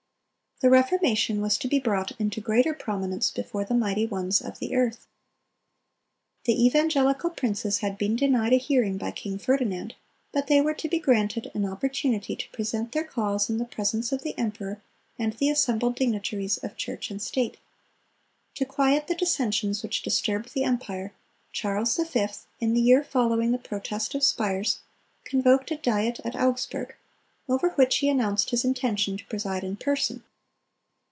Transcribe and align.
(299) 0.61 0.79
The 0.79 0.83
Reformation 1.09 1.41
was 1.41 1.57
to 1.57 1.67
be 1.67 1.79
brought 1.79 2.11
into 2.19 2.39
greater 2.39 2.75
prominence 2.75 3.31
before 3.31 3.65
the 3.65 3.73
mighty 3.73 4.05
ones 4.05 4.39
of 4.39 4.59
the 4.59 4.75
earth. 4.75 5.07
The 6.45 6.65
evangelical 6.67 7.31
princes 7.31 7.79
had 7.79 7.97
been 7.97 8.15
denied 8.15 8.53
a 8.53 8.57
hearing 8.57 8.99
by 8.99 9.09
King 9.09 9.39
Ferdinand; 9.39 9.95
but 10.31 10.45
they 10.45 10.61
were 10.61 10.75
to 10.75 10.87
be 10.87 10.99
granted 10.99 11.49
an 11.55 11.65
opportunity 11.65 12.35
to 12.35 12.49
present 12.51 12.91
their 12.91 13.03
cause 13.03 13.49
in 13.49 13.57
the 13.57 13.65
presence 13.65 14.11
of 14.11 14.21
the 14.21 14.37
emperor 14.37 14.79
and 15.17 15.33
the 15.33 15.49
assembled 15.49 15.95
dignitaries 15.95 16.59
of 16.59 16.77
church 16.77 17.09
and 17.09 17.23
state. 17.23 17.57
To 18.53 18.63
quiet 18.63 19.07
the 19.07 19.15
dissensions 19.15 19.81
which 19.81 20.03
disturbed 20.03 20.53
the 20.53 20.63
empire, 20.63 21.11
Charles 21.51 21.97
V., 21.97 22.27
in 22.59 22.75
the 22.75 22.81
year 22.81 23.03
following 23.03 23.51
the 23.51 23.57
Protest 23.57 24.13
of 24.13 24.23
Spires, 24.23 24.81
convoked 25.25 25.71
a 25.71 25.77
Diet 25.77 26.19
at 26.23 26.35
Augsburg, 26.35 26.93
over 27.49 27.69
which 27.71 27.97
he 27.97 28.09
announced 28.09 28.51
his 28.51 28.63
intention 28.63 29.17
to 29.17 29.25
preside 29.25 29.63
in 29.63 29.75
person. 29.75 30.21